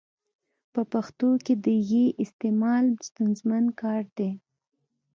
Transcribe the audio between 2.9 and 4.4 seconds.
ستونزمن کار دی.